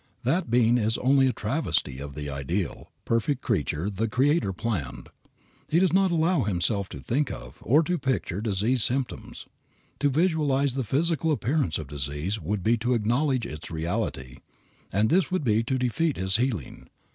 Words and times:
That 0.23 0.49
being 0.49 0.79
is 0.79 0.97
only 0.97 1.27
a 1.27 1.31
travesty 1.31 1.99
of 1.99 2.15
the 2.15 2.27
ideal, 2.27 2.91
perfect 3.05 3.43
creature 3.43 3.87
the 3.87 4.07
Creator 4.07 4.51
planned. 4.51 5.09
He 5.69 5.77
does 5.77 5.93
not 5.93 6.09
allow 6.09 6.41
himself 6.41 6.89
to 6.89 6.99
think 6.99 7.31
of, 7.31 7.59
or 7.61 7.83
to 7.83 7.99
picture 7.99 8.41
disease 8.41 8.83
symptoms. 8.83 9.45
To 9.99 10.09
visualize 10.09 10.73
the 10.73 10.83
physical 10.83 11.31
appearance 11.31 11.77
of 11.77 11.85
disease 11.87 12.41
would 12.41 12.63
be 12.63 12.77
to 12.77 12.95
acknowledge 12.95 13.45
its 13.45 13.69
reality, 13.69 14.37
and 14.91 15.11
this 15.11 15.29
would 15.29 15.43
be 15.43 15.61
to 15.65 15.77
defeat 15.77 16.17
his 16.17 16.37
healing. 16.37 16.89